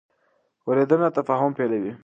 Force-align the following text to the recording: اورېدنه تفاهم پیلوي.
اورېدنه 0.67 1.07
تفاهم 1.17 1.51
پیلوي. 1.59 1.91